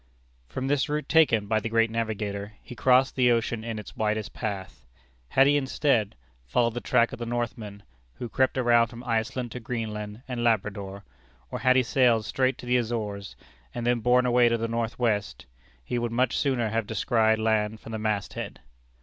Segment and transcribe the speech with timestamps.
[0.47, 4.33] From this route taken by the great navigator, he crossed the ocean in its widest
[4.33, 4.69] part.
[5.29, 6.15] Had he, instead,
[6.47, 7.83] followed the track of the Northmen,
[8.15, 11.03] who crept around from Iceland to Greenland and Labrador;
[11.51, 13.35] or had he sailed straight to the Azores,
[13.75, 15.45] and then borne away to the north west,
[15.83, 18.59] he would much sooner have descried land from the mast head.